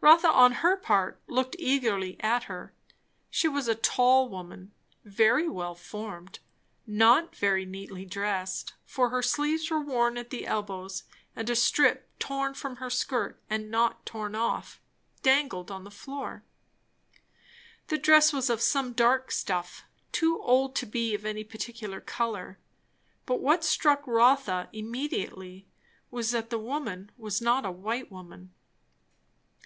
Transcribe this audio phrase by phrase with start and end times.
[0.00, 2.72] Rotha on her part looked eagerly at her.
[3.28, 4.72] She was a tall woman,
[5.04, 6.38] very well formed;
[6.86, 11.04] not very neatly dressed, for her sleeves were worn at the elbows,
[11.36, 14.80] and a strip torn from her skirt and not torn off,
[15.22, 16.44] dangled on the floor.
[17.88, 22.58] The dress was of some dark stuff, too old to be of any particular colour.
[23.26, 25.68] But what struck Rotha immediately
[26.10, 28.54] was, that the woman was not a white woman.